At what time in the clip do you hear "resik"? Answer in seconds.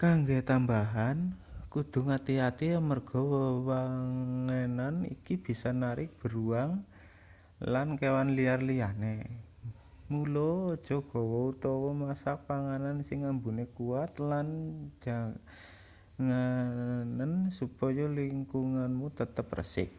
19.58-19.92